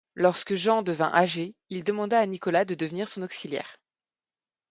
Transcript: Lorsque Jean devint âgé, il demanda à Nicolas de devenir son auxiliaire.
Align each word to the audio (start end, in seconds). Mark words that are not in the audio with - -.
Lorsque 0.15 0.55
Jean 0.55 0.81
devint 0.81 1.13
âgé, 1.13 1.53
il 1.69 1.83
demanda 1.83 2.19
à 2.19 2.25
Nicolas 2.25 2.65
de 2.65 2.73
devenir 2.73 3.07
son 3.07 3.21
auxiliaire. 3.21 3.77